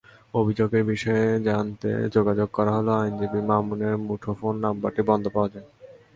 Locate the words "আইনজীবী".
3.01-3.41